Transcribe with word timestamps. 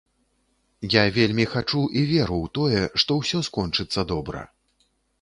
Я 0.93 1.03
вельмі 1.17 1.45
хачу 1.53 1.83
і 2.01 2.03
веру 2.13 2.41
ў 2.43 2.47
тое, 2.59 2.81
што 3.05 3.21
ўсё 3.23 3.47
скончыцца 3.53 4.11
добра. 4.15 4.41